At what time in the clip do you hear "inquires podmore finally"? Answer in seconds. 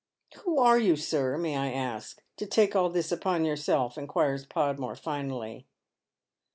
3.99-5.67